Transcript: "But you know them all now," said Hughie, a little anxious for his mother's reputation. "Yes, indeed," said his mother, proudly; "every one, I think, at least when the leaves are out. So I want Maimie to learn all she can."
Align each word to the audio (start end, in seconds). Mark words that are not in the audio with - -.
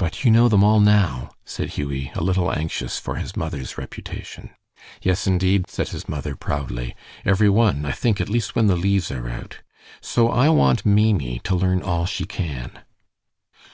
"But 0.00 0.24
you 0.24 0.32
know 0.32 0.48
them 0.48 0.64
all 0.64 0.80
now," 0.80 1.30
said 1.44 1.68
Hughie, 1.74 2.10
a 2.16 2.20
little 2.20 2.50
anxious 2.52 2.98
for 2.98 3.14
his 3.14 3.36
mother's 3.36 3.78
reputation. 3.78 4.50
"Yes, 5.02 5.28
indeed," 5.28 5.70
said 5.70 5.90
his 5.90 6.08
mother, 6.08 6.34
proudly; 6.34 6.96
"every 7.24 7.48
one, 7.48 7.84
I 7.86 7.92
think, 7.92 8.20
at 8.20 8.28
least 8.28 8.56
when 8.56 8.66
the 8.66 8.74
leaves 8.74 9.12
are 9.12 9.28
out. 9.28 9.60
So 10.00 10.30
I 10.32 10.48
want 10.48 10.84
Maimie 10.84 11.38
to 11.44 11.54
learn 11.54 11.80
all 11.80 12.06
she 12.06 12.24
can." 12.24 12.80